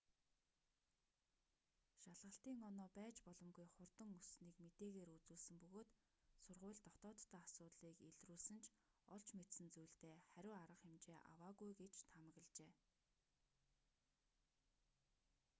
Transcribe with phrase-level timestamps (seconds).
[2.01, 5.89] шалгалтын оноо байж боломгүй хурдан өссөнийг мэдээгээр үзүүлсэн бөгөөд
[6.43, 8.67] сургууль дотооддоо асуудлыг илрүүлсэн ч
[9.15, 12.71] олж мэдсэн зүйлдээ хариу арга хэмжээ аваагүй гэж таамаглажээ